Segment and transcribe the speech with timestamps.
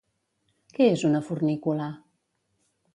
[0.77, 1.93] Què és una fornícula?